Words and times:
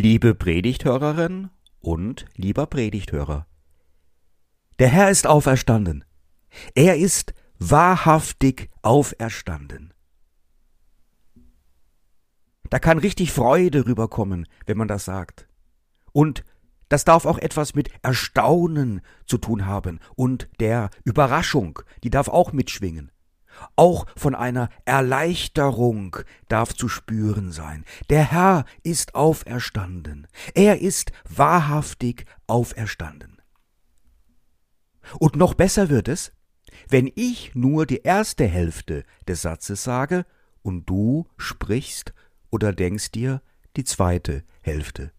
Liebe 0.00 0.32
Predigthörerin 0.32 1.50
und 1.80 2.26
lieber 2.36 2.66
Predigthörer. 2.66 3.48
Der 4.78 4.86
Herr 4.86 5.10
ist 5.10 5.26
auferstanden. 5.26 6.04
Er 6.76 6.96
ist 6.98 7.34
wahrhaftig 7.58 8.70
auferstanden. 8.82 9.92
Da 12.70 12.78
kann 12.78 12.98
richtig 12.98 13.32
Freude 13.32 13.86
rüberkommen, 13.86 14.46
wenn 14.66 14.78
man 14.78 14.86
das 14.86 15.04
sagt. 15.04 15.48
Und 16.12 16.44
das 16.88 17.04
darf 17.04 17.26
auch 17.26 17.38
etwas 17.38 17.74
mit 17.74 17.90
Erstaunen 18.02 19.00
zu 19.26 19.36
tun 19.36 19.66
haben 19.66 19.98
und 20.14 20.48
der 20.60 20.90
Überraschung, 21.02 21.80
die 22.04 22.10
darf 22.10 22.28
auch 22.28 22.52
mitschwingen. 22.52 23.10
Auch 23.76 24.06
von 24.16 24.34
einer 24.34 24.68
Erleichterung 24.84 26.16
darf 26.48 26.74
zu 26.74 26.88
spüren 26.88 27.52
sein. 27.52 27.84
Der 28.10 28.30
Herr 28.30 28.64
ist 28.82 29.14
auferstanden. 29.14 30.26
Er 30.54 30.80
ist 30.80 31.12
wahrhaftig 31.28 32.24
auferstanden. 32.46 33.40
Und 35.18 35.36
noch 35.36 35.54
besser 35.54 35.88
wird 35.88 36.08
es, 36.08 36.32
wenn 36.88 37.10
ich 37.14 37.54
nur 37.54 37.86
die 37.86 38.02
erste 38.02 38.46
Hälfte 38.46 39.04
des 39.26 39.42
Satzes 39.42 39.82
sage 39.82 40.26
und 40.62 40.88
du 40.88 41.26
sprichst 41.36 42.12
oder 42.50 42.72
denkst 42.72 43.12
dir 43.12 43.42
die 43.76 43.84
zweite 43.84 44.44
Hälfte. 44.62 45.12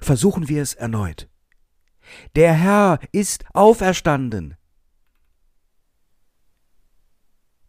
Versuchen 0.00 0.48
wir 0.48 0.62
es 0.62 0.74
erneut. 0.74 1.28
Der 2.36 2.52
Herr 2.52 2.98
ist 3.12 3.44
auferstanden. 3.54 4.56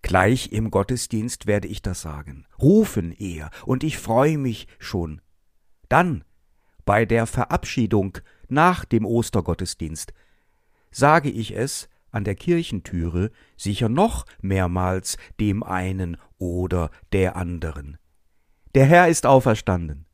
Gleich 0.09 0.51
im 0.51 0.71
Gottesdienst 0.71 1.45
werde 1.45 1.67
ich 1.67 1.83
das 1.83 2.01
sagen, 2.01 2.47
rufen 2.59 3.11
eher, 3.11 3.51
und 3.67 3.83
ich 3.83 3.99
freue 3.99 4.39
mich 4.39 4.65
schon. 4.79 5.21
Dann, 5.87 6.23
bei 6.83 7.05
der 7.05 7.27
Verabschiedung 7.27 8.17
nach 8.47 8.85
dem 8.85 9.05
Ostergottesdienst, 9.05 10.11
sage 10.89 11.29
ich 11.29 11.55
es 11.55 11.89
an 12.09 12.23
der 12.23 12.33
Kirchentüre 12.33 13.29
sicher 13.55 13.87
noch 13.87 14.25
mehrmals 14.41 15.17
dem 15.39 15.61
einen 15.61 16.17
oder 16.39 16.89
der 17.13 17.35
anderen. 17.35 17.99
Der 18.73 18.87
Herr 18.87 19.09
ist 19.09 19.27
auferstanden. 19.27 20.07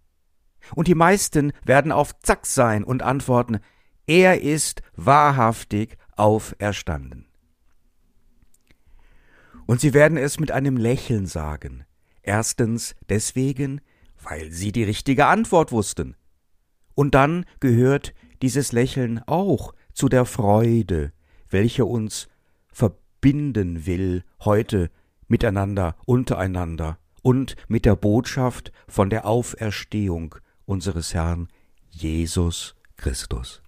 Und 0.76 0.90
die 0.90 0.94
meisten 0.96 1.54
werden 1.64 1.94
auf 1.94 2.20
Zack 2.20 2.48
sein 2.48 2.84
und 2.84 3.02
antworten, 3.02 3.60
er 4.08 4.42
ist 4.42 4.82
wahrhaftig 4.98 5.98
auferstanden. 6.18 7.30
Und 9.66 9.82
sie 9.82 9.94
werden 9.94 10.18
es 10.18 10.40
mit 10.40 10.52
einem 10.52 10.78
Lächeln 10.78 11.26
sagen. 11.26 11.86
Erstens 12.22 12.96
deswegen, 13.10 13.82
weil 14.22 14.52
sie 14.52 14.72
die 14.72 14.84
richtige 14.84 15.26
Antwort 15.28 15.72
wussten. 15.72 16.16
Und 16.94 17.16
dann 17.16 17.46
gehört 17.60 18.14
dieses 18.42 18.72
Lächeln 18.72 19.22
auch 19.26 19.74
zu 19.94 20.10
der 20.10 20.26
Freude, 20.26 21.12
welche 21.50 21.86
uns 21.86 22.28
verbinden 22.72 23.86
will 23.86 24.24
heute 24.42 24.90
miteinander, 25.28 25.96
untereinander 26.06 27.00
und 27.22 27.56
mit 27.68 27.86
der 27.86 27.96
Botschaft 27.96 28.72
von 28.88 29.10
der 29.10 29.26
Auferstehung 29.26 30.36
unseres 30.66 31.14
Herrn 31.14 31.48
Jesus 31.90 32.76
Christus. 32.98 33.62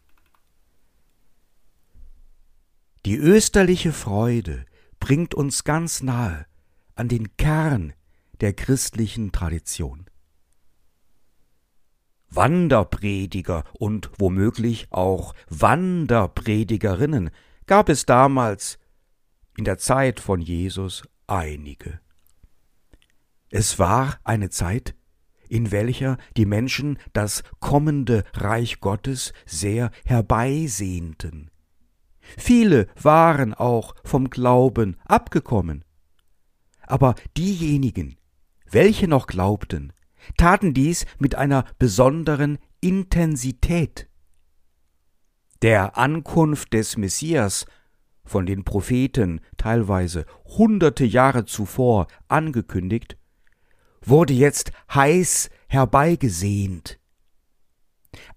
Die 3.06 3.16
österliche 3.16 3.94
Freude 3.94 4.66
bringt 5.00 5.34
uns 5.34 5.64
ganz 5.64 6.02
nahe 6.04 6.46
an 6.96 7.08
den 7.08 7.36
Kern 7.38 7.94
der 8.42 8.54
christlichen 8.54 9.32
Tradition. 9.32 10.06
Wanderprediger 12.30 13.64
und 13.74 14.12
womöglich 14.18 14.88
auch 14.92 15.34
Wanderpredigerinnen 15.50 17.30
gab 17.66 17.90
es 17.90 18.06
damals 18.06 18.80
in 19.58 19.64
der 19.64 19.78
Zeit 19.78 20.20
von 20.20 20.42
Jesus 20.42 21.04
einige. 21.26 22.00
Es 23.50 23.80
war 23.80 24.20
eine 24.24 24.50
Zeit, 24.50 24.96
in 25.50 25.72
welcher 25.72 26.18
die 26.36 26.46
Menschen 26.46 27.00
das 27.14 27.44
kommende 27.60 28.24
Reich 28.34 28.82
Gottes 28.82 29.34
sehr 29.46 29.92
herbeisehnten. 30.06 31.50
Viele 32.38 32.88
waren 33.02 33.54
auch 33.54 33.96
vom 34.04 34.30
Glauben 34.30 34.98
abgekommen. 35.06 35.86
Aber 36.82 37.16
diejenigen, 37.38 38.18
welche 38.70 39.08
noch 39.08 39.28
glaubten, 39.28 39.94
taten 40.38 40.74
dies 40.74 41.06
mit 41.20 41.36
einer 41.36 41.66
besonderen 41.80 42.58
Intensität. 42.82 44.10
Der 45.62 45.98
Ankunft 45.98 46.74
des 46.74 46.98
Messias, 46.98 47.66
von 48.24 48.46
den 48.46 48.64
Propheten 48.64 49.42
teilweise 49.56 50.26
hunderte 50.46 51.06
Jahre 51.06 51.46
zuvor 51.46 52.08
angekündigt, 52.28 53.18
wurde 54.02 54.34
jetzt 54.34 54.72
heiß 54.94 55.50
herbeigesehnt. 55.68 57.00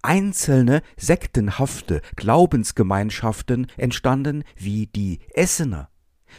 Einzelne 0.01 0.81
sektenhafte 0.97 2.01
Glaubensgemeinschaften 2.15 3.67
entstanden 3.77 4.43
wie 4.55 4.87
die 4.87 5.19
Essener, 5.33 5.89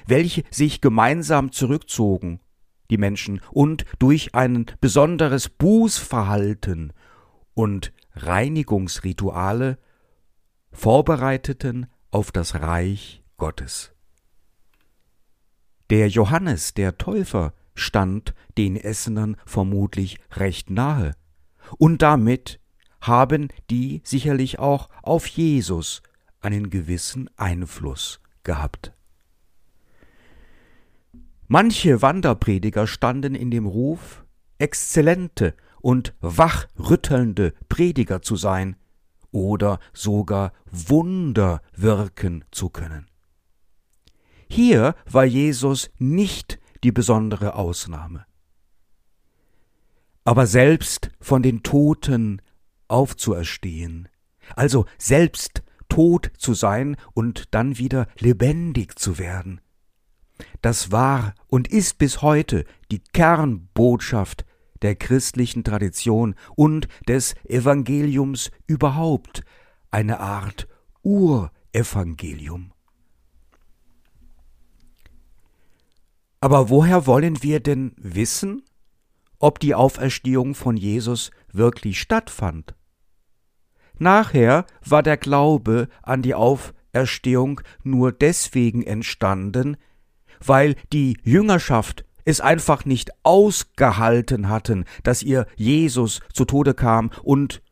welche 0.06 0.44
sich 0.50 0.80
gemeinsam 0.80 1.52
zurückzogen, 1.52 2.40
die 2.90 2.98
Menschen, 2.98 3.40
und 3.50 3.84
durch 3.98 4.34
ein 4.34 4.66
besonderes 4.80 5.48
Bußverhalten 5.48 6.92
und 7.54 7.92
Reinigungsrituale 8.14 9.78
vorbereiteten 10.72 11.86
auf 12.10 12.32
das 12.32 12.56
Reich 12.56 13.22
Gottes. 13.36 13.92
Der 15.90 16.08
Johannes 16.08 16.74
der 16.74 16.96
Täufer 16.96 17.52
stand 17.74 18.34
den 18.56 18.76
Essenern 18.76 19.36
vermutlich 19.44 20.18
recht 20.32 20.70
nahe, 20.70 21.12
und 21.78 22.02
damit 22.02 22.60
haben 23.02 23.48
die 23.68 24.00
sicherlich 24.04 24.58
auch 24.58 24.88
auf 25.02 25.26
Jesus 25.26 26.02
einen 26.40 26.70
gewissen 26.70 27.28
Einfluss 27.36 28.20
gehabt. 28.44 28.92
Manche 31.48 32.00
Wanderprediger 32.00 32.86
standen 32.86 33.34
in 33.34 33.50
dem 33.50 33.66
Ruf, 33.66 34.24
exzellente 34.58 35.54
und 35.80 36.14
wachrüttelnde 36.20 37.52
Prediger 37.68 38.22
zu 38.22 38.36
sein 38.36 38.76
oder 39.32 39.80
sogar 39.92 40.52
Wunder 40.70 41.60
wirken 41.76 42.44
zu 42.52 42.70
können. 42.70 43.06
Hier 44.48 44.94
war 45.10 45.24
Jesus 45.24 45.90
nicht 45.98 46.58
die 46.84 46.92
besondere 46.92 47.54
Ausnahme. 47.54 48.26
Aber 50.24 50.46
selbst 50.46 51.10
von 51.20 51.42
den 51.42 51.62
Toten 51.62 52.40
aufzuerstehen, 52.92 54.08
also 54.54 54.86
selbst 54.98 55.62
tot 55.88 56.30
zu 56.38 56.54
sein 56.54 56.96
und 57.14 57.54
dann 57.54 57.78
wieder 57.78 58.06
lebendig 58.18 58.98
zu 58.98 59.18
werden. 59.18 59.60
Das 60.60 60.90
war 60.90 61.34
und 61.48 61.68
ist 61.68 61.98
bis 61.98 62.22
heute 62.22 62.64
die 62.90 63.00
Kernbotschaft 63.00 64.44
der 64.82 64.96
christlichen 64.96 65.64
Tradition 65.64 66.34
und 66.56 66.88
des 67.08 67.34
Evangeliums 67.44 68.50
überhaupt, 68.66 69.44
eine 69.90 70.20
Art 70.20 70.68
Urevangelium. 71.02 72.72
Aber 76.40 76.70
woher 76.70 77.06
wollen 77.06 77.42
wir 77.42 77.60
denn 77.60 77.92
wissen, 77.96 78.64
ob 79.38 79.60
die 79.60 79.74
Auferstehung 79.74 80.54
von 80.54 80.76
Jesus 80.76 81.30
wirklich 81.52 82.00
stattfand? 82.00 82.74
Nachher 83.98 84.66
war 84.84 85.02
der 85.02 85.16
Glaube 85.16 85.88
an 86.02 86.22
die 86.22 86.34
Auferstehung 86.34 87.60
nur 87.82 88.12
deswegen 88.12 88.82
entstanden, 88.82 89.76
weil 90.44 90.74
die 90.92 91.16
Jüngerschaft 91.22 92.04
es 92.24 92.40
einfach 92.40 92.84
nicht 92.84 93.10
ausgehalten 93.24 94.48
hatten, 94.48 94.84
dass 95.02 95.22
ihr 95.22 95.46
Jesus 95.56 96.20
zu 96.32 96.44
Tode 96.44 96.74
kam 96.74 97.10
und 97.22 97.62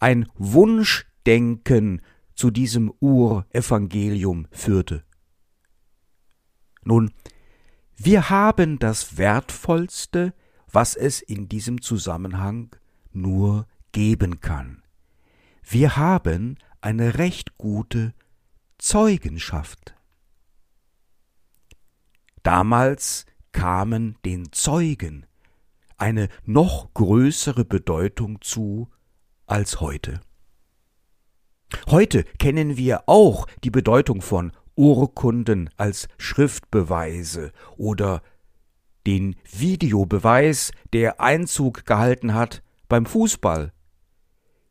ein 0.00 0.28
Wunschdenken 0.36 2.02
zu 2.34 2.50
diesem 2.50 2.92
Urevangelium 3.00 4.46
führte. 4.52 5.02
Nun, 6.84 7.10
wir 7.96 8.30
haben 8.30 8.78
das 8.78 9.18
Wertvollste, 9.18 10.32
was 10.70 10.94
es 10.94 11.20
in 11.20 11.48
diesem 11.48 11.82
Zusammenhang 11.82 12.76
nur 13.12 13.66
geben 13.90 14.40
kann. 14.40 14.82
Wir 15.70 15.98
haben 15.98 16.56
eine 16.80 17.18
recht 17.18 17.58
gute 17.58 18.14
Zeugenschaft. 18.78 19.94
Damals 22.42 23.26
kamen 23.52 24.16
den 24.24 24.50
Zeugen 24.52 25.26
eine 25.98 26.28
noch 26.46 26.94
größere 26.94 27.66
Bedeutung 27.66 28.40
zu 28.40 28.88
als 29.44 29.82
heute. 29.82 30.22
Heute 31.90 32.24
kennen 32.38 32.78
wir 32.78 33.06
auch 33.06 33.46
die 33.62 33.70
Bedeutung 33.70 34.22
von 34.22 34.52
Urkunden 34.74 35.68
als 35.76 36.08
Schriftbeweise 36.16 37.52
oder 37.76 38.22
den 39.06 39.36
Videobeweis, 39.52 40.72
der 40.94 41.20
Einzug 41.20 41.84
gehalten 41.84 42.32
hat 42.32 42.62
beim 42.88 43.04
Fußball. 43.04 43.74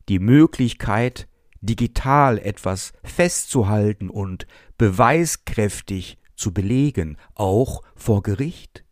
Die 0.08 0.18
Möglichkeit, 0.18 1.28
digital 1.60 2.38
etwas 2.38 2.92
festzuhalten 3.02 4.10
und 4.10 4.46
beweiskräftig 4.78 6.18
zu 6.36 6.54
belegen, 6.54 7.16
auch 7.34 7.82
vor 7.96 8.22
Gericht. 8.22 8.84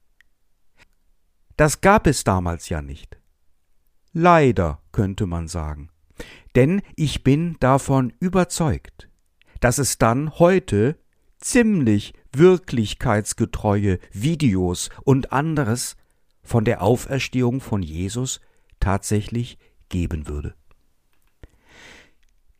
Das 1.57 1.81
gab 1.81 2.07
es 2.07 2.25
damals 2.25 2.69
ja 2.69 2.83
nicht. 2.83 3.19
Leider 4.13 4.83
könnte 4.93 5.27
man 5.27 5.49
sagen. 5.49 5.91
Denn 6.55 6.83
ich 6.97 7.23
bin 7.23 7.57
davon 7.61 8.13
überzeugt, 8.19 9.09
dass 9.61 9.79
es 9.79 9.99
dann 9.99 10.39
heute 10.39 10.99
ziemlich 11.39 12.15
wirklichkeitsgetreue 12.33 13.99
Videos 14.13 14.91
und 15.05 15.33
anderes 15.33 15.97
von 16.43 16.65
der 16.65 16.83
Auferstehung 16.83 17.61
von 17.61 17.83
Jesus 17.83 18.41
tatsächlich 18.81 19.59
geben 19.89 20.29
würde. 20.29 20.55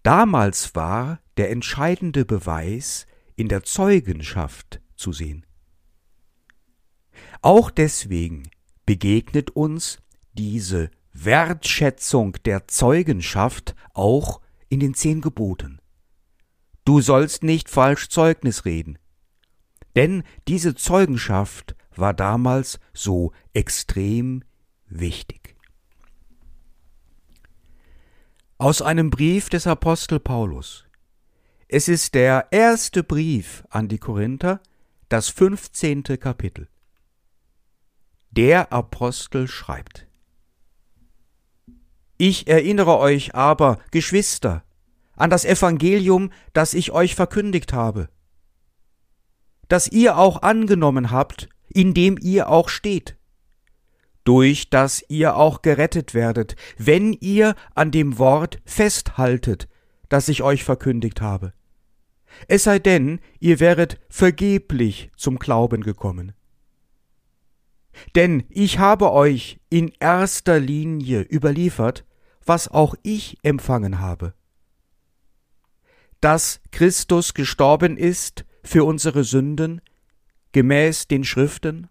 Damals 0.07 0.77
war 0.77 1.19
der 1.37 1.51
entscheidende 1.51 2.25
Beweis 2.25 3.09
in 3.35 3.49
der 3.49 3.65
Zeugenschaft 3.65 4.81
zu 4.95 5.13
sehen. 5.13 5.45
Auch 7.43 7.73
deswegen 7.73 8.45
begegnet 8.85 9.51
uns 9.51 9.99
diese 10.33 10.93
Wertschätzung 11.13 12.37
der 12.45 12.69
Zeugenschaft 12.69 13.75
auch 13.95 14.41
in 14.69 14.79
den 14.79 14.95
zehn 14.95 15.23
Geboten. 15.23 15.81
Du 16.85 17.01
sollst 17.01 17.43
nicht 17.43 17.69
falsch 17.69 18.09
Zeugnis 18.09 18.65
reden. 18.65 19.01
Denn 19.97 20.23
diese 20.47 20.77
Zeugenschaft 20.77 21.75
war 21.97 22.15
damals 22.15 22.79
so 22.93 23.33
extrem 23.55 24.45
wichtig. 24.87 25.46
Aus 28.59 28.81
einem 28.81 29.11
Brief 29.11 29.51
des 29.51 29.67
Apostel 29.67 30.19
Paulus. 30.19 30.87
Es 31.69 31.89
ist 31.89 32.15
der 32.15 32.49
erste 32.53 33.05
Brief 33.05 33.65
an 33.69 33.87
die 33.87 33.99
Korinther, 33.99 34.63
das 35.11 35.29
fünfzehnte 35.29 36.17
Kapitel. 36.17 36.67
Der 38.31 38.73
Apostel 38.73 39.47
schreibt 39.47 40.07
Ich 42.17 42.47
erinnere 42.49 42.97
euch 42.97 43.35
aber, 43.35 43.79
Geschwister, 43.91 44.65
an 45.17 45.29
das 45.29 45.45
Evangelium, 45.45 46.33
das 46.55 46.73
ich 46.73 46.93
euch 46.93 47.15
verkündigt 47.15 47.75
habe, 47.75 48.09
das 49.69 49.87
ihr 49.87 50.17
auch 50.17 50.41
angenommen 50.41 51.11
habt, 51.11 51.51
in 51.69 51.93
dem 51.93 52.17
ihr 52.19 52.49
auch 52.49 52.71
steht, 52.71 53.16
durch 54.27 54.71
das 54.71 55.05
ihr 55.09 55.37
auch 55.37 55.63
gerettet 55.63 56.13
werdet, 56.13 56.57
wenn 56.77 57.13
ihr 57.13 57.55
an 57.75 57.93
dem 57.93 58.19
Wort 58.19 58.59
festhaltet, 58.65 59.69
das 60.09 60.29
ich 60.29 60.43
euch 60.43 60.65
verkündigt 60.65 61.21
habe. 61.21 61.53
Es 62.49 62.65
sei 62.65 62.81
denn, 62.81 63.21
ihr 63.39 63.61
wäret 63.61 64.01
vergeblich 64.09 65.11
zum 65.17 65.39
Glauben 65.39 65.83
gekommen. 65.83 66.33
Denn 68.17 68.45
ich 68.51 68.79
habe 68.81 69.13
euch 69.13 69.61
in 69.71 69.93
erster 70.01 70.59
Linie 70.59 71.23
überliefert, 71.23 72.05
was 72.45 72.69
auch 72.69 72.97
ich 73.05 73.39
empfangen 73.43 74.01
habe, 74.01 74.35
dass 76.21 76.61
Christus 76.73 77.33
gestorben 77.33 77.97
ist 77.97 78.45
für 78.65 78.85
unsere 78.85 79.23
Sünden, 79.23 79.81
gemäß 80.51 81.07
den 81.07 81.23
Schriften, 81.23 81.89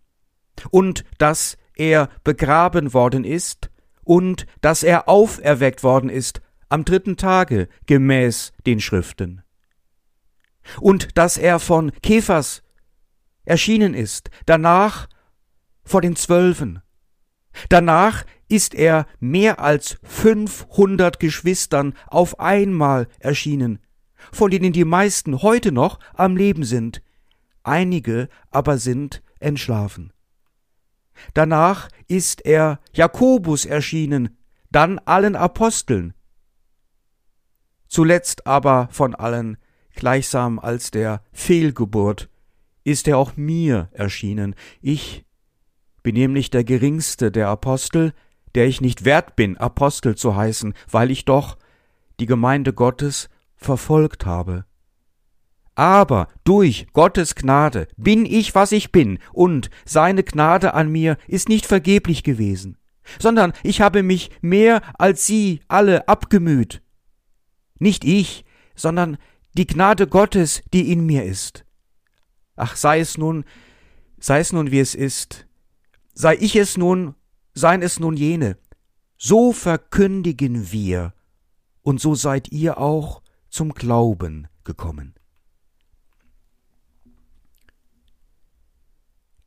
und 0.69 1.05
dass 1.17 1.57
er 1.75 2.09
begraben 2.23 2.93
worden 2.93 3.23
ist, 3.23 3.69
und 4.03 4.45
dass 4.61 4.83
er 4.83 5.09
auferweckt 5.09 5.83
worden 5.83 6.09
ist 6.09 6.41
am 6.69 6.85
dritten 6.85 7.17
Tage, 7.17 7.67
gemäß 7.85 8.53
den 8.65 8.79
Schriften, 8.79 9.41
und 10.79 11.17
dass 11.17 11.37
er 11.37 11.59
von 11.59 11.91
Kephas 12.01 12.63
erschienen 13.45 13.93
ist, 13.93 14.29
danach 14.45 15.07
vor 15.83 16.01
den 16.01 16.15
Zwölfen. 16.15 16.81
Danach 17.69 18.25
ist 18.47 18.73
er 18.75 19.05
mehr 19.19 19.59
als 19.59 19.97
fünfhundert 20.03 21.19
Geschwistern 21.19 21.93
auf 22.07 22.39
einmal 22.39 23.07
erschienen, 23.19 23.79
von 24.31 24.51
denen 24.51 24.73
die 24.73 24.85
meisten 24.85 25.41
heute 25.41 25.71
noch 25.71 25.99
am 26.13 26.35
Leben 26.35 26.63
sind, 26.63 27.01
einige 27.63 28.29
aber 28.51 28.77
sind 28.77 29.23
entschlafen. 29.39 30.11
Danach 31.33 31.89
ist 32.07 32.45
er 32.45 32.79
Jakobus 32.93 33.65
erschienen, 33.65 34.37
dann 34.71 34.99
allen 34.99 35.35
Aposteln. 35.35 36.13
Zuletzt 37.87 38.45
aber 38.45 38.89
von 38.91 39.15
allen, 39.15 39.57
gleichsam 39.95 40.59
als 40.59 40.91
der 40.91 41.21
Fehlgeburt, 41.31 42.29
ist 42.83 43.07
er 43.07 43.17
auch 43.17 43.35
mir 43.37 43.89
erschienen. 43.93 44.55
Ich 44.81 45.25
bin 46.03 46.15
nämlich 46.15 46.49
der 46.49 46.63
geringste 46.63 47.31
der 47.31 47.47
Apostel, 47.47 48.13
der 48.53 48.67
ich 48.67 48.81
nicht 48.81 49.05
wert 49.05 49.35
bin, 49.35 49.57
Apostel 49.57 50.15
zu 50.15 50.35
heißen, 50.35 50.73
weil 50.89 51.11
ich 51.11 51.25
doch 51.25 51.57
die 52.19 52.25
Gemeinde 52.25 52.73
Gottes 52.73 53.29
verfolgt 53.55 54.25
habe. 54.25 54.65
Aber 55.75 56.29
durch 56.45 56.87
Gottes 56.93 57.35
Gnade 57.35 57.87
bin 57.97 58.25
ich, 58.25 58.55
was 58.55 58.71
ich 58.71 58.91
bin, 58.91 59.19
und 59.33 59.69
seine 59.83 60.23
Gnade 60.23 60.73
an 60.73 60.89
mir 60.89 61.17
ist 61.27 61.49
nicht 61.49 61.65
vergeblich 61.65 62.23
gewesen, 62.23 62.77
sondern 63.19 63.51
ich 63.61 63.81
habe 63.81 64.01
mich 64.01 64.31
mehr 64.41 64.81
als 64.97 65.27
sie 65.27 65.59
alle 65.67 66.07
abgemüht. 66.07 66.81
Nicht 67.77 68.05
ich, 68.05 68.45
sondern 68.75 69.17
die 69.53 69.67
Gnade 69.67 70.07
Gottes, 70.07 70.63
die 70.73 70.91
in 70.91 71.05
mir 71.05 71.25
ist. 71.25 71.65
Ach, 72.55 72.77
sei 72.77 73.01
es 73.01 73.17
nun, 73.17 73.43
sei 74.17 74.39
es 74.39 74.53
nun 74.53 74.71
wie 74.71 74.79
es 74.79 74.95
ist, 74.95 75.45
sei 76.13 76.37
ich 76.39 76.55
es 76.55 76.77
nun, 76.77 77.15
seien 77.53 77.81
es 77.81 77.99
nun 77.99 78.15
jene, 78.15 78.57
so 79.17 79.51
verkündigen 79.51 80.71
wir, 80.71 81.13
und 81.81 82.01
so 82.01 82.15
seid 82.15 82.51
ihr 82.51 82.77
auch 82.77 83.21
zum 83.49 83.73
Glauben 83.73 84.47
gekommen. 84.63 85.13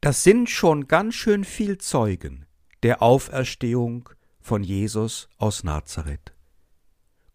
Das 0.00 0.22
sind 0.22 0.48
schon 0.48 0.86
ganz 0.86 1.16
schön 1.16 1.42
viel 1.42 1.78
Zeugen 1.78 2.46
der 2.84 3.02
Auferstehung 3.02 4.08
von 4.40 4.62
Jesus 4.62 5.28
aus 5.38 5.64
Nazareth. 5.64 6.34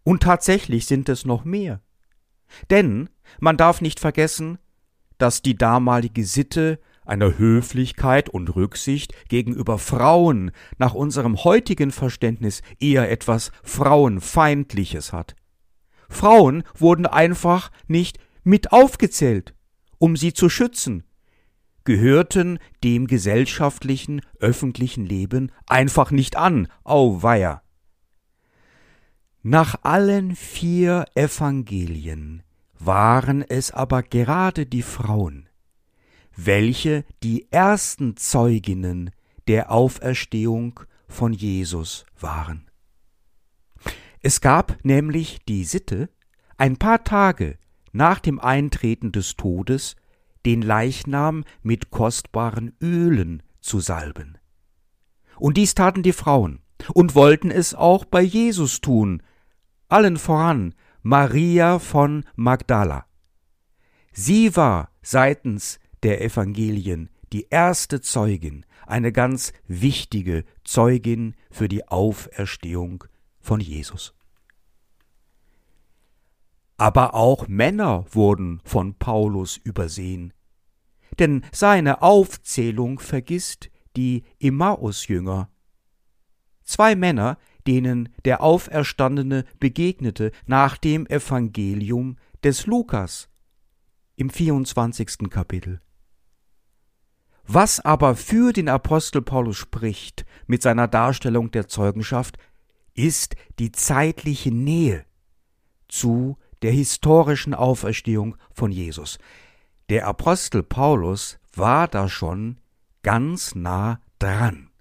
Und 0.03 0.23
tatsächlich 0.23 0.85
sind 0.85 1.09
es 1.09 1.25
noch 1.25 1.43
mehr. 1.43 1.81
Denn 2.69 3.09
man 3.41 3.57
darf 3.57 3.81
nicht 3.81 3.99
vergessen, 3.99 4.59
dass 5.17 5.41
die 5.41 5.57
damalige 5.57 6.23
Sitte 6.23 6.79
einer 7.05 7.37
Höflichkeit 7.37 8.29
und 8.29 8.55
Rücksicht 8.55 9.13
gegenüber 9.27 9.77
Frauen 9.77 10.51
nach 10.77 10.93
unserem 10.93 11.43
heutigen 11.43 11.91
Verständnis 11.91 12.61
eher 12.79 13.11
etwas 13.11 13.51
Frauenfeindliches 13.63 15.11
hat. 15.11 15.35
Frauen 16.07 16.63
wurden 16.77 17.07
einfach 17.07 17.71
nicht 17.87 18.19
mit 18.43 18.71
aufgezählt, 18.71 19.53
um 19.97 20.15
sie 20.15 20.31
zu 20.31 20.47
schützen, 20.47 21.03
gehörten 21.83 22.59
dem 22.83 23.07
gesellschaftlichen, 23.07 24.21
öffentlichen 24.39 25.05
Leben 25.05 25.51
einfach 25.67 26.11
nicht 26.11 26.35
an, 26.35 26.67
auweia. 26.83 27.61
Nach 29.41 29.75
allen 29.83 30.35
vier 30.35 31.05
Evangelien 31.15 32.43
waren 32.79 33.41
es 33.41 33.71
aber 33.71 34.03
gerade 34.03 34.65
die 34.65 34.81
Frauen, 34.81 35.49
welche 36.35 37.03
die 37.23 37.51
ersten 37.51 38.15
Zeuginnen 38.15 39.11
der 39.47 39.71
Auferstehung 39.71 40.79
von 41.07 41.33
Jesus 41.33 42.05
waren. 42.17 42.69
Es 44.21 44.39
gab 44.39 44.77
nämlich 44.83 45.39
die 45.45 45.65
Sitte, 45.65 46.09
ein 46.57 46.77
paar 46.77 47.03
Tage 47.03 47.57
nach 47.91 48.19
dem 48.19 48.39
Eintreten 48.39 49.11
des 49.11 49.35
Todes 49.35 49.97
den 50.45 50.61
Leichnam 50.61 51.43
mit 51.61 51.91
kostbaren 51.91 52.75
Ölen 52.81 53.43
zu 53.61 53.79
salben. 53.79 54.37
Und 55.37 55.57
dies 55.57 55.75
taten 55.75 56.03
die 56.03 56.13
Frauen 56.13 56.61
und 56.93 57.15
wollten 57.15 57.51
es 57.51 57.73
auch 57.73 58.05
bei 58.05 58.21
Jesus 58.21 58.81
tun, 58.81 59.23
allen 59.87 60.17
voran 60.17 60.73
Maria 61.01 61.79
von 61.79 62.25
Magdala. 62.35 63.05
Sie 64.11 64.55
war 64.55 64.89
seitens 65.01 65.79
der 66.03 66.21
Evangelien 66.21 67.09
die 67.31 67.47
erste 67.49 68.01
Zeugin, 68.01 68.65
eine 68.85 69.11
ganz 69.11 69.53
wichtige 69.67 70.45
Zeugin 70.63 71.35
für 71.49 71.67
die 71.67 71.87
Auferstehung 71.87 73.05
von 73.39 73.59
Jesus. 73.59 74.13
Aber 76.77 77.13
auch 77.13 77.47
Männer 77.47 78.05
wurden 78.11 78.61
von 78.63 78.95
Paulus 78.95 79.57
übersehen. 79.57 80.33
Denn 81.19 81.45
seine 81.51 82.01
Aufzählung 82.01 82.99
vergisst 82.99 83.69
die 83.95 84.23
Emmaus-Jünger. 84.39 85.49
Zwei 86.63 86.95
Männer, 86.95 87.37
denen 87.67 88.09
der 88.25 88.41
Auferstandene 88.41 89.45
begegnete 89.59 90.31
nach 90.45 90.77
dem 90.77 91.05
Evangelium 91.07 92.17
des 92.43 92.65
Lukas 92.65 93.29
im 94.15 94.29
24. 94.29 95.29
Kapitel. 95.29 95.81
Was 97.45 97.79
aber 97.81 98.15
für 98.15 98.53
den 98.53 98.69
Apostel 98.69 99.21
Paulus 99.21 99.57
spricht 99.57 100.25
mit 100.47 100.61
seiner 100.61 100.87
Darstellung 100.87 101.51
der 101.51 101.67
Zeugenschaft, 101.67 102.37
ist 102.93 103.35
die 103.59 103.71
zeitliche 103.71 104.51
Nähe 104.51 105.05
zu 105.87 106.37
der 106.63 106.71
historischen 106.71 107.53
Auferstehung 107.53 108.37
von 108.51 108.71
Jesus. 108.71 109.19
Der 109.89 110.07
Apostel 110.07 110.63
Paulus 110.63 111.37
war 111.53 111.87
da 111.87 112.09
schon 112.09 112.59
ganz 113.03 113.53
nah 113.53 113.99
dran. 114.17 114.71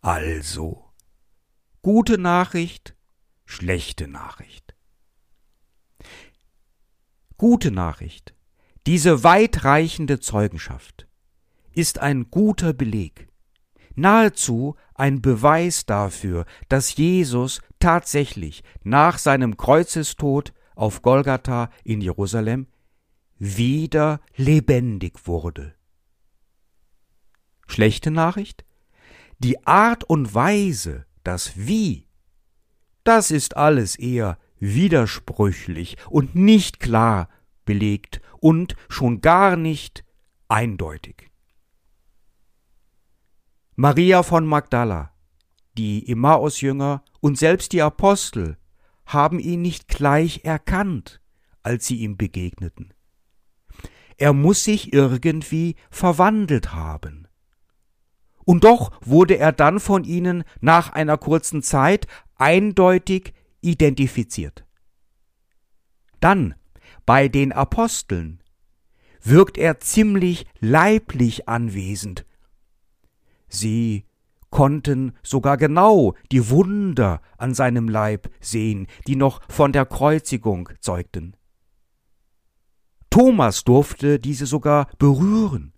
Also, 0.00 0.84
gute 1.82 2.18
Nachricht, 2.18 2.96
schlechte 3.44 4.08
Nachricht. 4.08 4.74
Gute 7.36 7.70
Nachricht. 7.70 8.34
Diese 8.86 9.24
weitreichende 9.24 10.20
Zeugenschaft 10.20 11.06
ist 11.72 11.98
ein 11.98 12.30
guter 12.30 12.72
Beleg, 12.72 13.28
nahezu 13.94 14.76
ein 14.98 15.22
Beweis 15.22 15.86
dafür, 15.86 16.46
dass 16.68 16.96
Jesus 16.96 17.60
tatsächlich 17.78 18.64
nach 18.82 19.18
seinem 19.18 19.56
Kreuzestod 19.56 20.52
auf 20.74 21.02
Golgatha 21.02 21.70
in 21.84 22.00
Jerusalem 22.00 22.66
wieder 23.38 24.20
lebendig 24.36 25.26
wurde. 25.26 25.74
Schlechte 27.66 28.10
Nachricht? 28.10 28.64
Die 29.38 29.66
Art 29.66 30.04
und 30.04 30.34
Weise, 30.34 31.04
das 31.24 31.52
Wie, 31.56 32.08
das 33.04 33.30
ist 33.30 33.56
alles 33.56 33.96
eher 33.96 34.38
widersprüchlich 34.58 35.96
und 36.08 36.34
nicht 36.34 36.80
klar 36.80 37.28
belegt 37.64 38.20
und 38.40 38.76
schon 38.88 39.20
gar 39.20 39.56
nicht 39.56 40.04
eindeutig. 40.48 41.30
Maria 43.78 44.22
von 44.22 44.46
Magdala, 44.46 45.12
die 45.76 46.08
Emmaus-Jünger 46.08 47.04
und 47.20 47.36
selbst 47.36 47.72
die 47.72 47.82
Apostel 47.82 48.56
haben 49.04 49.38
ihn 49.38 49.60
nicht 49.60 49.86
gleich 49.88 50.44
erkannt, 50.44 51.20
als 51.62 51.86
sie 51.86 51.96
ihm 51.96 52.16
begegneten. 52.16 52.94
Er 54.16 54.32
muss 54.32 54.64
sich 54.64 54.94
irgendwie 54.94 55.76
verwandelt 55.90 56.72
haben. 56.72 57.28
Und 58.46 58.64
doch 58.64 58.92
wurde 59.04 59.36
er 59.36 59.52
dann 59.52 59.78
von 59.78 60.04
ihnen 60.04 60.44
nach 60.62 60.92
einer 60.94 61.18
kurzen 61.18 61.62
Zeit 61.62 62.06
eindeutig 62.36 63.34
identifiziert. 63.60 64.64
Dann, 66.20 66.54
bei 67.04 67.28
den 67.28 67.52
Aposteln, 67.52 68.42
wirkt 69.22 69.58
er 69.58 69.80
ziemlich 69.80 70.46
leiblich 70.60 71.46
anwesend. 71.46 72.24
Sie 73.48 74.06
konnten 74.50 75.12
sogar 75.22 75.56
genau 75.56 76.14
die 76.32 76.48
Wunder 76.50 77.20
an 77.36 77.54
seinem 77.54 77.88
Leib 77.88 78.30
sehen, 78.40 78.86
die 79.06 79.16
noch 79.16 79.40
von 79.48 79.72
der 79.72 79.86
Kreuzigung 79.86 80.68
zeugten. 80.80 81.36
Thomas 83.10 83.64
durfte 83.64 84.18
diese 84.18 84.46
sogar 84.46 84.88
berühren. 84.98 85.72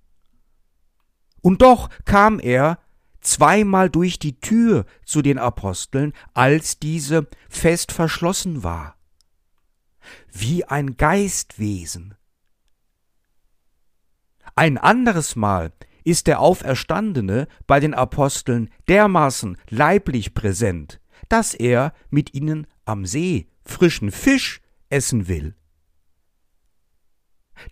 Und 1.41 1.63
doch 1.63 1.89
kam 2.05 2.41
er 2.41 2.79
zweimal 3.21 3.91
durch 3.91 4.19
die 4.19 4.41
Tür 4.41 4.87
zu 5.05 5.23
den 5.23 5.39
Aposteln, 5.39 6.13
als 6.35 6.79
diese 6.79 7.29
fest 7.49 7.93
verschlossen 7.93 8.63
war. 8.63 8.97
Wie 10.33 10.65
ein 10.65 10.97
Geistwesen. 10.97 12.15
Ein 14.55 14.79
anderes 14.79 15.37
Mal 15.37 15.73
ist 16.11 16.27
der 16.27 16.41
Auferstandene 16.41 17.47
bei 17.67 17.81
den 17.81 17.95
Aposteln 17.95 18.71
dermaßen 18.89 19.57
leiblich 19.69 20.35
präsent, 20.35 21.01
dass 21.29 21.55
er 21.55 21.93
mit 22.11 22.35
ihnen 22.35 22.67
am 22.85 23.05
See 23.05 23.49
frischen 23.65 24.11
Fisch 24.11 24.61
essen 24.89 25.29
will. 25.29 25.55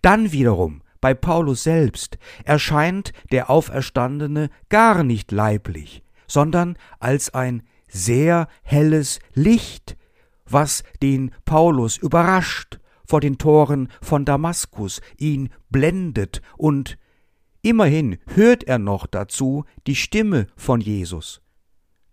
Dann 0.01 0.31
wiederum 0.31 0.83
bei 1.01 1.13
Paulus 1.13 1.63
selbst 1.63 2.17
erscheint 2.43 3.13
der 3.31 3.49
Auferstandene 3.49 4.49
gar 4.69 5.03
nicht 5.03 5.31
leiblich, 5.31 6.03
sondern 6.27 6.77
als 6.99 7.33
ein 7.33 7.63
sehr 7.87 8.47
helles 8.63 9.19
Licht, 9.33 9.95
was 10.45 10.83
den 11.01 11.31
Paulus 11.45 11.97
überrascht 11.97 12.79
vor 13.05 13.21
den 13.21 13.37
Toren 13.37 13.87
von 14.01 14.25
Damaskus, 14.25 15.01
ihn 15.17 15.49
blendet 15.69 16.41
und 16.57 16.97
immerhin 17.61 18.17
hört 18.27 18.63
er 18.63 18.79
noch 18.79 19.07
dazu 19.07 19.65
die 19.85 19.95
Stimme 19.95 20.47
von 20.55 20.81
Jesus 20.81 21.41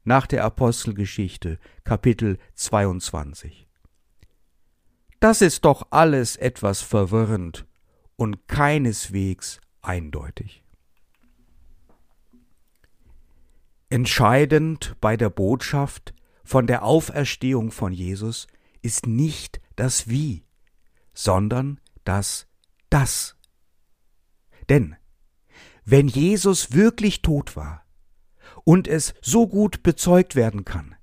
nach 0.05 0.27
der 0.27 0.45
Apostelgeschichte 0.45 1.59
Kapitel 1.83 2.39
22. 2.55 3.67
Das 5.21 5.41
ist 5.41 5.65
doch 5.65 5.87
alles 5.91 6.37
etwas 6.37 6.83
verwirrend 6.83 7.67
und 8.17 8.47
keineswegs 8.47 9.61
eindeutig. 9.81 10.63
Entscheidend 13.89 14.97
bei 15.01 15.17
der 15.17 15.31
Botschaft 15.31 16.15
von 16.45 16.67
der 16.67 16.83
Auferstehung 16.83 17.71
von 17.71 17.93
Jesus 17.93 18.47
ist 18.83 19.07
nicht 19.07 19.61
das 19.77 20.09
Wie, 20.09 20.45
sondern 21.15 21.81
das 22.05 22.47
Das. 22.91 23.37
Denn 24.69 24.97
wenn 25.85 26.09
Jesus 26.09 26.73
wirklich 26.73 27.23
tot 27.23 27.57
war 27.57 27.85
und 28.65 28.89
es 28.89 29.15
so 29.21 29.47
gut 29.47 29.83
bezeugt 29.83 30.35
werden 30.35 30.65
kann, 30.65 30.95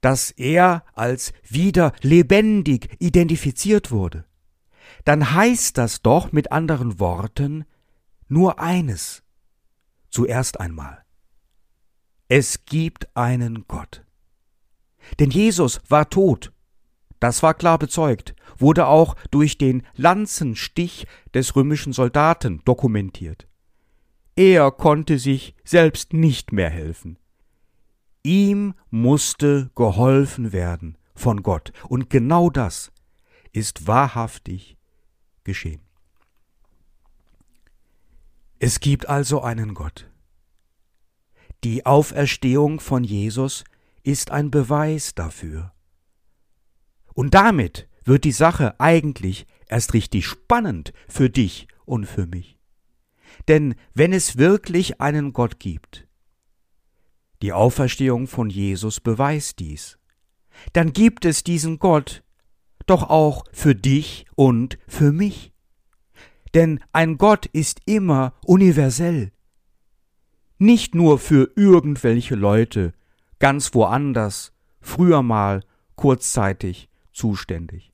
dass 0.00 0.30
er 0.30 0.84
als 0.94 1.32
wieder 1.42 1.92
lebendig 2.00 2.96
identifiziert 3.00 3.90
wurde, 3.90 4.24
dann 5.04 5.34
heißt 5.34 5.78
das 5.78 6.02
doch 6.02 6.32
mit 6.32 6.52
anderen 6.52 7.00
Worten 7.00 7.64
nur 8.28 8.60
eines. 8.60 9.22
Zuerst 10.10 10.60
einmal. 10.60 11.04
Es 12.28 12.64
gibt 12.64 13.14
einen 13.16 13.66
Gott. 13.68 14.04
Denn 15.18 15.30
Jesus 15.30 15.80
war 15.88 16.10
tot. 16.10 16.52
Das 17.20 17.42
war 17.42 17.54
klar 17.54 17.78
bezeugt, 17.78 18.34
wurde 18.58 18.86
auch 18.86 19.14
durch 19.30 19.58
den 19.58 19.82
Lanzenstich 19.94 21.06
des 21.34 21.56
römischen 21.56 21.92
Soldaten 21.92 22.62
dokumentiert. 22.64 23.46
Er 24.36 24.70
konnte 24.70 25.18
sich 25.18 25.54
selbst 25.64 26.12
nicht 26.12 26.52
mehr 26.52 26.68
helfen. 26.68 27.18
Ihm 28.22 28.74
musste 28.90 29.70
geholfen 29.74 30.52
werden 30.52 30.98
von 31.14 31.42
Gott, 31.42 31.72
und 31.88 32.10
genau 32.10 32.50
das 32.50 32.92
ist 33.52 33.86
wahrhaftig 33.86 34.76
geschehen. 35.42 35.80
Es 38.58 38.80
gibt 38.80 39.08
also 39.08 39.40
einen 39.40 39.72
Gott. 39.72 40.10
Die 41.64 41.86
Auferstehung 41.86 42.80
von 42.80 43.04
Jesus 43.04 43.64
ist 44.02 44.30
ein 44.30 44.50
Beweis 44.50 45.14
dafür. 45.14 45.72
Und 47.14 47.32
damit 47.32 47.88
wird 48.04 48.24
die 48.24 48.32
Sache 48.32 48.78
eigentlich 48.78 49.46
erst 49.66 49.94
richtig 49.94 50.26
spannend 50.26 50.92
für 51.08 51.30
dich 51.30 51.68
und 51.86 52.04
für 52.04 52.26
mich. 52.26 52.55
Denn 53.48 53.74
wenn 53.94 54.12
es 54.12 54.38
wirklich 54.38 55.00
einen 55.00 55.32
Gott 55.32 55.58
gibt, 55.58 56.06
die 57.42 57.52
Auferstehung 57.52 58.26
von 58.26 58.50
Jesus 58.50 59.00
beweist 59.00 59.58
dies, 59.58 59.98
dann 60.72 60.92
gibt 60.92 61.24
es 61.24 61.44
diesen 61.44 61.78
Gott 61.78 62.22
doch 62.86 63.02
auch 63.10 63.44
für 63.52 63.74
dich 63.74 64.26
und 64.34 64.78
für 64.88 65.12
mich. 65.12 65.52
Denn 66.54 66.80
ein 66.92 67.18
Gott 67.18 67.46
ist 67.46 67.80
immer 67.84 68.32
universell. 68.44 69.32
Nicht 70.58 70.94
nur 70.94 71.18
für 71.18 71.50
irgendwelche 71.56 72.34
Leute, 72.34 72.94
ganz 73.38 73.74
woanders, 73.74 74.52
früher 74.80 75.22
mal, 75.22 75.62
kurzzeitig 75.96 76.88
zuständig, 77.12 77.92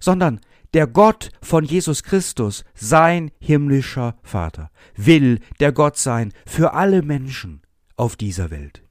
sondern 0.00 0.40
der 0.74 0.86
Gott 0.86 1.30
von 1.40 1.64
Jesus 1.64 2.02
Christus, 2.02 2.64
sein 2.74 3.30
himmlischer 3.40 4.16
Vater, 4.22 4.70
will 4.94 5.40
der 5.60 5.72
Gott 5.72 5.96
sein 5.96 6.32
für 6.46 6.72
alle 6.72 7.02
Menschen 7.02 7.62
auf 7.96 8.16
dieser 8.16 8.50
Welt. 8.50 8.82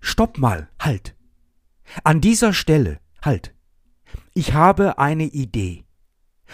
Stopp 0.00 0.38
mal, 0.38 0.68
halt. 0.78 1.16
An 2.04 2.20
dieser 2.20 2.52
Stelle, 2.52 3.00
halt, 3.22 3.54
ich 4.34 4.52
habe 4.52 4.98
eine 4.98 5.24
Idee. 5.24 5.84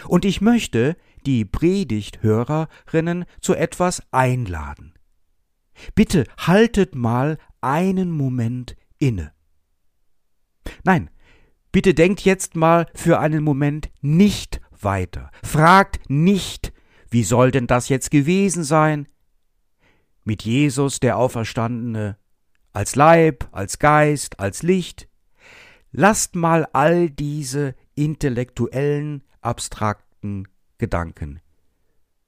Und 0.07 0.25
ich 0.25 0.41
möchte 0.41 0.95
die 1.25 1.43
Predigthörerinnen 1.43 3.25
zu 3.41 3.55
etwas 3.55 4.01
einladen. 4.11 4.93
Bitte 5.95 6.23
haltet 6.37 6.95
mal 6.95 7.37
einen 7.61 8.11
Moment 8.11 8.75
inne. 8.99 9.31
Nein, 10.83 11.09
bitte 11.77 11.93
denkt 11.93 12.21
jetzt 12.21 12.55
mal 12.55 12.87
für 12.95 13.19
einen 13.19 13.43
Moment 13.43 13.91
nicht 14.01 14.61
weiter. 14.81 15.29
Fragt 15.43 16.09
nicht, 16.09 16.73
wie 17.11 17.21
soll 17.21 17.51
denn 17.51 17.67
das 17.67 17.87
jetzt 17.87 18.09
gewesen 18.09 18.63
sein? 18.63 19.07
Mit 20.23 20.41
Jesus, 20.41 20.99
der 20.99 21.19
Auferstandene, 21.19 22.17
als 22.73 22.95
Leib, 22.95 23.47
als 23.51 23.77
Geist, 23.77 24.39
als 24.39 24.63
Licht. 24.63 25.07
Lasst 25.91 26.35
mal 26.35 26.67
all 26.73 27.11
diese 27.11 27.75
intellektuellen, 27.93 29.23
abstrakten 29.41 30.47
Gedanken 30.79 31.41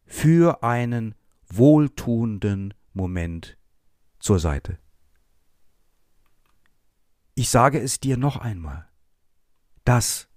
für 0.06 0.62
einen 0.62 1.16
wohltuenden 1.48 2.76
Moment 2.94 3.58
zur 4.20 4.38
Seite. 4.38 4.78
Ich 7.34 7.50
sage 7.50 7.80
es 7.80 8.00
dir 8.00 8.16
noch 8.16 8.38
einmal. 8.38 8.89
Das, 9.90 10.28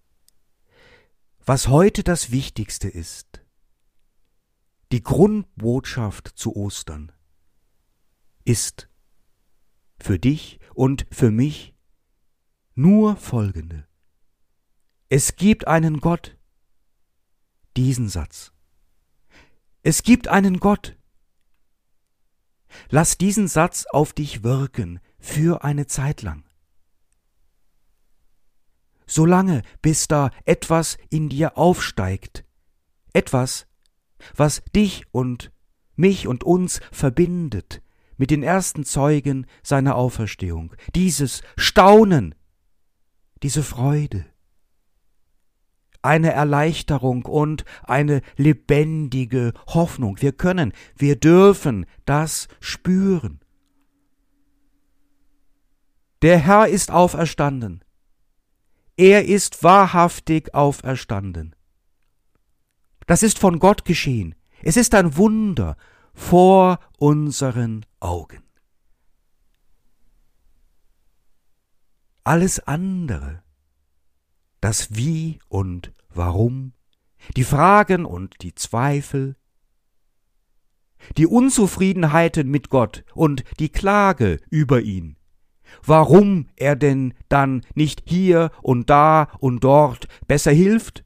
was 1.44 1.68
heute 1.68 2.02
das 2.02 2.30
Wichtigste 2.30 2.88
ist, 2.88 3.44
die 4.92 5.02
Grundbotschaft 5.02 6.26
zu 6.36 6.56
Ostern, 6.56 7.12
ist 8.46 8.88
für 9.98 10.18
dich 10.18 10.58
und 10.72 11.06
für 11.10 11.30
mich 11.30 11.74
nur 12.74 13.16
folgende. 13.16 13.86
Es 15.10 15.36
gibt 15.36 15.68
einen 15.68 16.00
Gott, 16.00 16.38
diesen 17.76 18.08
Satz. 18.08 18.54
Es 19.82 20.02
gibt 20.02 20.28
einen 20.28 20.60
Gott. 20.60 20.96
Lass 22.88 23.18
diesen 23.18 23.48
Satz 23.48 23.84
auf 23.84 24.14
dich 24.14 24.42
wirken 24.44 24.98
für 25.18 25.62
eine 25.62 25.86
Zeit 25.86 26.22
lang. 26.22 26.42
Solange 29.12 29.60
bis 29.82 30.08
da 30.08 30.30
etwas 30.46 30.96
in 31.10 31.28
dir 31.28 31.58
aufsteigt, 31.58 32.46
etwas, 33.12 33.66
was 34.34 34.62
dich 34.74 35.04
und 35.12 35.52
mich 35.96 36.26
und 36.26 36.44
uns 36.44 36.80
verbindet 36.90 37.82
mit 38.16 38.30
den 38.30 38.42
ersten 38.42 38.84
Zeugen 38.84 39.46
seiner 39.62 39.96
Auferstehung, 39.96 40.74
dieses 40.94 41.42
Staunen, 41.58 42.34
diese 43.42 43.62
Freude, 43.62 44.24
eine 46.00 46.32
Erleichterung 46.32 47.26
und 47.26 47.66
eine 47.82 48.22
lebendige 48.38 49.52
Hoffnung. 49.66 50.22
Wir 50.22 50.32
können, 50.32 50.72
wir 50.96 51.16
dürfen 51.16 51.84
das 52.06 52.48
spüren. 52.60 53.40
Der 56.22 56.38
Herr 56.38 56.66
ist 56.68 56.90
auferstanden. 56.90 57.84
Er 59.02 59.24
ist 59.24 59.64
wahrhaftig 59.64 60.54
auferstanden. 60.54 61.56
Das 63.08 63.24
ist 63.24 63.40
von 63.40 63.58
Gott 63.58 63.84
geschehen. 63.84 64.36
Es 64.62 64.76
ist 64.76 64.94
ein 64.94 65.16
Wunder 65.16 65.76
vor 66.14 66.78
unseren 66.98 67.84
Augen. 67.98 68.44
Alles 72.22 72.60
andere 72.60 73.42
das 74.60 74.94
Wie 74.94 75.40
und 75.48 75.92
Warum, 76.08 76.72
die 77.36 77.42
Fragen 77.42 78.04
und 78.04 78.40
die 78.42 78.54
Zweifel, 78.54 79.34
die 81.16 81.26
Unzufriedenheiten 81.26 82.48
mit 82.48 82.68
Gott 82.68 83.04
und 83.14 83.42
die 83.58 83.70
Klage 83.70 84.38
über 84.48 84.80
ihn, 84.80 85.16
warum 85.84 86.48
er 86.56 86.76
denn 86.76 87.14
dann 87.28 87.62
nicht 87.74 88.02
hier 88.06 88.50
und 88.62 88.90
da 88.90 89.28
und 89.38 89.64
dort 89.64 90.08
besser 90.26 90.52
hilft, 90.52 91.04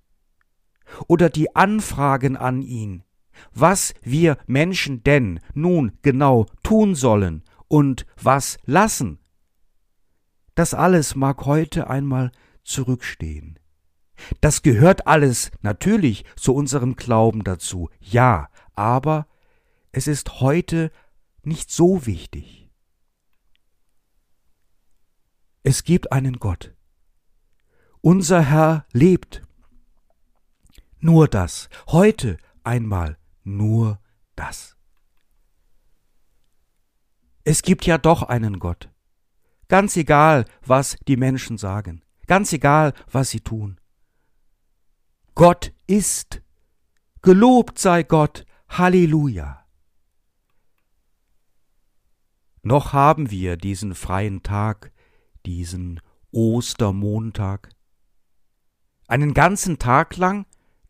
oder 1.09 1.31
die 1.31 1.55
Anfragen 1.55 2.37
an 2.37 2.63
ihn, 2.63 3.03
was 3.53 3.95
wir 4.03 4.39
Menschen 4.47 5.03
denn 5.03 5.41
nun 5.55 5.99
genau 6.03 6.47
tun 6.63 6.95
sollen 6.95 7.43
und 7.69 8.07
was 8.23 8.59
lassen. 8.65 9.19
Das 10.55 10.75
alles 10.75 11.15
mag 11.15 11.45
heute 11.45 11.91
einmal 11.91 12.33
zurückstehen. 12.65 13.59
Das 14.41 14.63
gehört 14.63 15.07
alles 15.07 15.51
natürlich 15.61 16.25
zu 16.37 16.55
unserem 16.55 16.97
Glauben 16.97 17.45
dazu, 17.45 17.91
ja, 18.01 18.49
aber 18.75 19.27
es 19.93 20.07
ist 20.07 20.41
heute 20.41 20.91
nicht 21.43 21.71
so 21.71 22.07
wichtig. 22.07 22.66
Es 25.67 25.83
gibt 25.83 26.13
einen 26.13 26.39
Gott. 26.39 26.73
Unser 28.01 28.41
Herr 28.41 28.87
lebt. 28.93 29.43
Nur 31.01 31.27
das, 31.27 31.69
heute 31.89 32.37
einmal 32.63 33.19
nur 33.43 33.99
das. 34.37 34.77
Es 37.43 37.63
gibt 37.63 37.85
ja 37.85 37.99
doch 37.99 38.23
einen 38.23 38.59
Gott. 38.59 38.91
Ganz 39.69 39.97
egal, 39.97 40.45
was 40.65 40.97
die 41.09 41.17
Menschen 41.17 41.59
sagen 41.59 42.03
ganz 42.27 42.53
egal, 42.53 42.93
was 43.11 43.31
sie 43.31 43.41
tun. 43.41 43.81
Gott 45.35 45.73
ist. 45.87 46.43
Gelobt 47.23 47.79
sei 47.79 48.03
Gott. 48.03 48.45
Halleluja. 48.69 49.65
Noch 52.63 52.93
haben 52.93 53.31
wir 53.31 53.57
diesen 53.57 53.95
freien 53.95 54.43
Tag, 54.43 54.93
diesen 55.47 56.01
Ostermontag. 56.31 57.71
Einen 59.09 59.35
ganzen 59.35 59.79
Tag 59.79 60.17
lang 60.17 60.47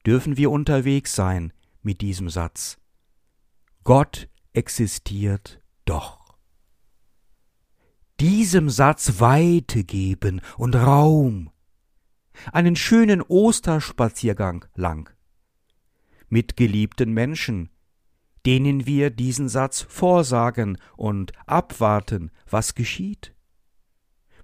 dürfen 0.07 0.37
wir 0.37 0.51
unterwegs 0.51 1.15
sein 1.15 1.53
mit 1.83 2.01
diesem 2.01 2.31
Satz. 2.31 2.79
Gott 3.85 4.29
existiert 4.53 5.61
doch 5.85 6.27
diesem 8.21 8.71
Satz 8.71 9.21
Weite 9.21 9.85
geben 9.85 10.41
und 10.57 10.75
Raum. 10.75 11.51
Einen 12.53 12.77
schönen 12.77 13.23
Osterspaziergang 13.23 14.65
lang. 14.75 15.11
Mit 16.29 16.57
geliebten 16.57 17.13
Menschen, 17.13 17.71
denen 18.45 18.87
wir 18.87 19.11
diesen 19.11 19.49
Satz 19.49 19.83
vorsagen 19.83 20.79
und 20.97 21.33
abwarten, 21.47 22.31
was 22.49 22.75
geschieht. 22.75 23.35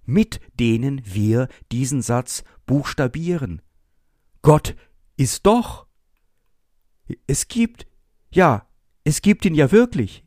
Mit 0.04 0.40
denen 0.58 1.02
wir 1.04 1.48
diesen 1.70 2.02
Satz 2.02 2.44
buchstabieren. 2.66 3.62
Gott 4.42 4.74
ist 5.16 5.46
doch. 5.46 5.86
Es 7.26 7.48
gibt, 7.48 7.86
ja, 8.30 8.66
es 9.04 9.22
gibt 9.22 9.44
ihn 9.44 9.54
ja 9.54 9.70
wirklich. 9.70 10.24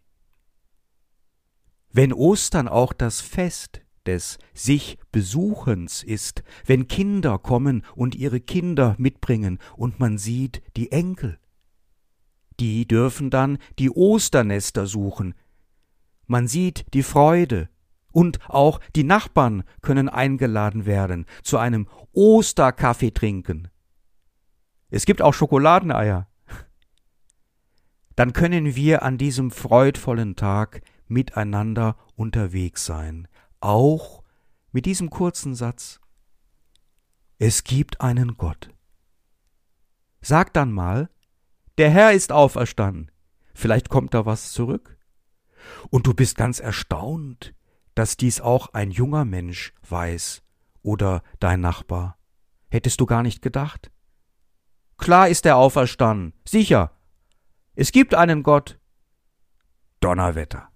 Wenn 1.91 2.13
Ostern 2.13 2.67
auch 2.67 2.93
das 2.93 3.21
Fest 3.21 3.81
des 4.05 4.37
sich 4.53 4.97
Besuchens 5.11 6.03
ist, 6.03 6.43
wenn 6.65 6.87
Kinder 6.87 7.39
kommen 7.39 7.85
und 7.95 8.15
ihre 8.15 8.39
Kinder 8.39 8.95
mitbringen 8.97 9.59
und 9.75 9.99
man 9.99 10.17
sieht 10.17 10.61
die 10.75 10.91
Enkel. 10.91 11.39
Die 12.59 12.87
dürfen 12.87 13.29
dann 13.29 13.57
die 13.79 13.89
Osternester 13.89 14.87
suchen. 14.87 15.33
Man 16.27 16.47
sieht 16.47 16.85
die 16.93 17.03
Freude, 17.03 17.69
und 18.15 18.39
auch 18.49 18.79
die 18.95 19.03
Nachbarn 19.03 19.65
können 19.81 20.07
eingeladen 20.07 20.85
werden 20.85 21.25
zu 21.43 21.57
einem 21.57 21.89
Osterkaffee 22.13 23.11
trinken. 23.11 23.67
Es 24.89 25.05
gibt 25.05 25.21
auch 25.21 25.33
Schokoladeneier. 25.33 26.29
Dann 28.15 28.31
können 28.31 28.73
wir 28.73 29.03
an 29.03 29.17
diesem 29.17 29.51
freudvollen 29.51 30.37
Tag 30.37 30.81
miteinander 31.09 31.97
unterwegs 32.15 32.85
sein. 32.85 33.27
Auch 33.59 34.23
mit 34.71 34.85
diesem 34.85 35.09
kurzen 35.09 35.53
Satz. 35.53 35.99
Es 37.37 37.65
gibt 37.65 37.99
einen 37.99 38.37
Gott. 38.37 38.69
Sag 40.21 40.53
dann 40.53 40.71
mal, 40.71 41.09
der 41.77 41.89
Herr 41.89 42.13
ist 42.13 42.31
auferstanden. 42.31 43.11
Vielleicht 43.53 43.89
kommt 43.89 44.13
da 44.13 44.25
was 44.25 44.53
zurück. 44.53 44.97
Und 45.89 46.07
du 46.07 46.13
bist 46.13 46.37
ganz 46.37 46.61
erstaunt, 46.61 47.53
dass 47.95 48.17
dies 48.17 48.41
auch 48.41 48.73
ein 48.73 48.91
junger 48.91 49.25
Mensch 49.25 49.73
weiß 49.89 50.43
oder 50.83 51.23
dein 51.39 51.61
Nachbar. 51.61 52.17
Hättest 52.69 53.01
du 53.01 53.05
gar 53.05 53.23
nicht 53.23 53.41
gedacht? 53.41 53.91
Klar 54.97 55.29
ist 55.29 55.45
er 55.45 55.57
auferstanden, 55.57 56.33
sicher. 56.47 56.91
Es 57.75 57.91
gibt 57.91 58.13
einen 58.13 58.43
Gott. 58.43 58.79
Donnerwetter. 59.99 60.69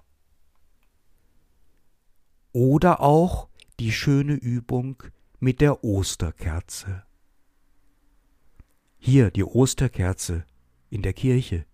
Oder 2.51 3.01
auch 3.01 3.47
die 3.79 3.91
schöne 3.91 4.33
Übung 4.33 5.03
mit 5.39 5.61
der 5.61 5.83
Osterkerze. 5.83 7.03
Hier 8.97 9.31
die 9.31 9.45
Osterkerze 9.45 10.45
in 10.89 11.01
der 11.01 11.13
Kirche, 11.13 11.65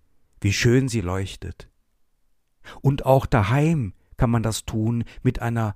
wie 0.42 0.54
schön 0.54 0.88
sie 0.88 1.02
leuchtet. 1.02 1.72
Und 2.82 3.06
auch 3.06 3.26
daheim 3.26 3.95
kann 4.18 4.30
man 4.30 4.44
das 4.44 4.66
tun 4.66 5.04
mit 5.24 5.42
einer 5.42 5.76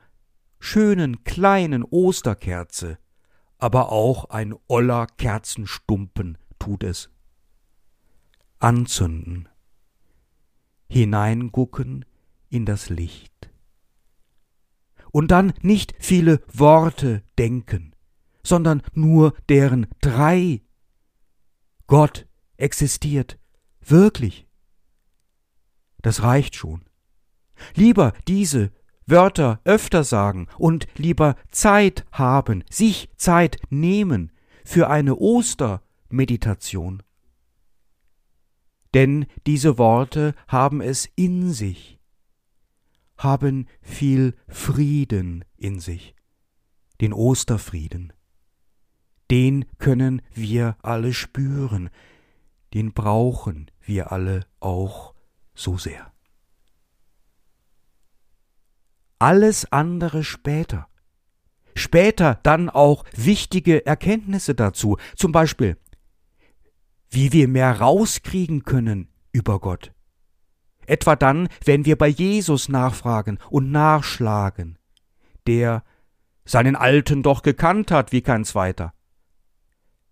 schönen 0.60 1.24
kleinen 1.24 1.84
Osterkerze, 1.84 2.98
aber 3.58 3.92
auch 3.92 4.26
ein 4.26 4.56
oller 4.68 5.08
Kerzenstumpen 5.08 6.38
tut 6.60 6.84
es. 6.84 7.10
Anzünden, 8.60 9.48
hineingucken 10.90 12.06
in 12.50 12.66
das 12.66 12.90
Licht. 12.90 13.50
Und 15.12 15.32
dann 15.32 15.54
nicht 15.62 15.96
viele 16.00 16.42
Worte 16.54 17.24
denken, 17.38 17.96
sondern 18.44 18.84
nur 18.94 19.34
deren 19.48 19.88
drei. 20.02 20.62
Gott 21.88 22.28
existiert 22.58 23.40
wirklich. 23.82 24.48
Das 26.02 26.22
reicht 26.22 26.56
schon. 26.56 26.89
Lieber 27.76 28.14
diese 28.28 28.72
Wörter 29.06 29.60
öfter 29.64 30.04
sagen 30.04 30.48
und 30.58 30.88
lieber 30.96 31.36
Zeit 31.50 32.06
haben, 32.12 32.64
sich 32.70 33.10
Zeit 33.18 33.58
nehmen 33.70 34.32
für 34.64 34.90
eine 34.90 35.16
Ostermeditation. 35.16 37.02
Denn 38.94 39.26
diese 39.46 39.78
Worte 39.78 40.34
haben 40.48 40.82
es 40.82 41.10
in 41.16 41.54
sich, 41.54 42.00
haben 43.18 43.68
viel 43.82 44.36
Frieden 44.48 45.46
in 45.58 45.80
sich, 45.80 46.16
den 47.02 47.14
Osterfrieden. 47.14 48.14
Den 49.32 49.66
können 49.78 50.22
wir 50.34 50.78
alle 50.82 51.14
spüren, 51.14 51.90
den 52.74 52.94
brauchen 52.94 53.70
wir 53.82 54.12
alle 54.12 54.46
auch 54.60 55.14
so 55.54 55.78
sehr. 55.78 56.09
Alles 59.20 59.72
andere 59.72 60.24
später. 60.24 60.88
Später 61.76 62.40
dann 62.44 62.70
auch 62.70 63.04
wichtige 63.16 63.86
Erkenntnisse 63.86 64.56
dazu, 64.56 64.98
zum 65.16 65.32
Beispiel, 65.32 65.78
wie 67.10 67.32
wir 67.34 67.48
mehr 67.48 67.80
rauskriegen 67.80 68.64
können 68.64 69.10
über 69.32 69.60
Gott. 69.60 69.94
Etwa 70.86 71.16
dann, 71.16 71.50
wenn 71.66 71.86
wir 71.86 71.98
bei 71.98 72.08
Jesus 72.08 72.70
nachfragen 72.70 73.40
und 73.50 73.72
nachschlagen, 73.72 74.78
der 75.48 75.84
seinen 76.46 76.76
Alten 76.76 77.22
doch 77.22 77.44
gekannt 77.44 77.92
hat 77.92 78.12
wie 78.12 78.22
kein 78.22 78.46
zweiter. 78.46 78.94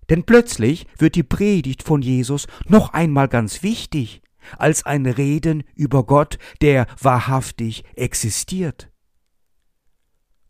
Denn 0.09 0.25
plötzlich 0.25 0.85
wird 0.97 1.15
die 1.15 1.23
Predigt 1.23 1.83
von 1.83 2.01
Jesus 2.01 2.47
noch 2.67 2.93
einmal 2.93 3.27
ganz 3.27 3.63
wichtig 3.63 4.21
als 4.57 4.85
ein 4.85 5.05
Reden 5.05 5.63
über 5.75 6.05
Gott, 6.05 6.37
der 6.61 6.87
wahrhaftig 7.01 7.83
existiert. 7.95 8.89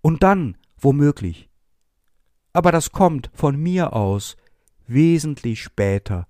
Und 0.07 0.23
dann, 0.23 0.55
womöglich, 0.77 1.49
aber 2.53 2.71
das 2.71 2.93
kommt 2.93 3.29
von 3.33 3.57
mir 3.57 3.91
aus 3.91 4.37
wesentlich 4.85 5.61
später, 5.61 6.29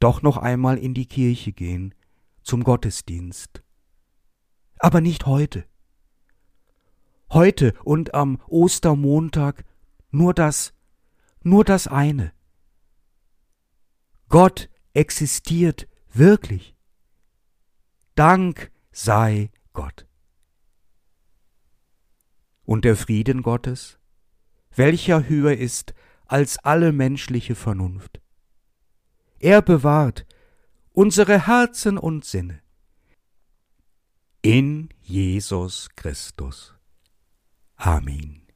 doch 0.00 0.22
noch 0.22 0.38
einmal 0.38 0.78
in 0.78 0.94
die 0.94 1.04
Kirche 1.04 1.52
gehen, 1.52 1.94
zum 2.42 2.64
Gottesdienst. 2.64 3.62
Aber 4.78 5.02
nicht 5.02 5.26
heute. 5.26 5.66
Heute 7.30 7.74
und 7.84 8.14
am 8.14 8.40
Ostermontag 8.46 9.66
nur 10.10 10.32
das, 10.32 10.72
nur 11.42 11.66
das 11.66 11.86
eine. 11.86 12.32
Gott 14.30 14.70
existiert 14.94 15.86
wirklich. 16.14 16.74
Dank 18.14 18.72
sei 18.90 19.50
Gott. 19.74 20.07
Und 22.68 22.84
der 22.84 22.96
Frieden 22.96 23.40
Gottes, 23.40 23.98
welcher 24.76 25.26
höher 25.26 25.56
ist 25.56 25.94
als 26.26 26.58
alle 26.58 26.92
menschliche 26.92 27.54
Vernunft. 27.54 28.20
Er 29.38 29.62
bewahrt 29.62 30.26
unsere 30.92 31.46
Herzen 31.46 31.96
und 31.96 32.26
Sinne 32.26 32.60
in 34.42 34.90
Jesus 35.00 35.88
Christus. 35.96 36.74
Amen. 37.76 38.47